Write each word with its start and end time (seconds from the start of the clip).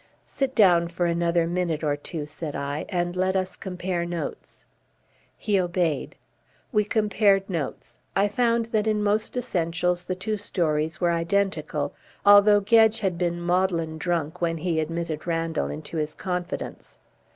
"Sit 0.25 0.55
down 0.55 0.87
for 0.87 1.05
another 1.05 1.45
minute 1.45 1.83
or 1.83 1.95
two," 1.95 2.25
said 2.25 2.55
I, 2.55 2.87
"and 2.89 3.15
let 3.15 3.35
us 3.35 3.55
compare 3.55 4.03
notes." 4.03 4.65
He 5.37 5.59
obeyed. 5.59 6.15
We 6.71 6.85
compared 6.85 7.47
notes. 7.47 7.99
I 8.15 8.27
found 8.27 8.65
that 8.73 8.87
in 8.87 9.03
most 9.03 9.37
essentials 9.37 10.01
the 10.01 10.15
two 10.15 10.37
stories 10.37 10.99
were 10.99 11.11
identical, 11.11 11.93
although 12.25 12.61
Gedge 12.61 13.01
had 13.01 13.19
been 13.19 13.39
maudlin 13.41 13.99
drunk 13.99 14.41
when 14.41 14.57
he 14.57 14.79
admitted 14.79 15.27
Randall 15.27 15.69
into 15.69 15.97
his 15.97 16.15
confidence. 16.15 16.97